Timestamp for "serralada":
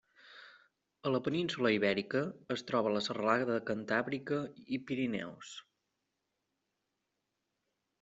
3.11-3.61